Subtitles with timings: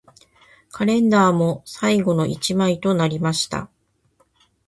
[0.71, 3.69] カレンダーも最後の一枚となりました